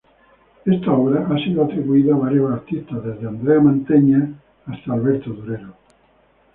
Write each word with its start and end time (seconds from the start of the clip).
Esta 0.65 0.93
obra 0.93 1.27
ha 1.29 1.37
sido 1.43 1.63
atribuida 1.63 2.15
a 2.15 2.17
varios 2.17 2.51
artistas, 2.51 3.03
desde 3.03 3.27
Andrea 3.27 3.59
Mantegna 3.59 4.33
hasta 4.65 4.93
Alberto 4.93 5.29
Durero. 5.29 5.75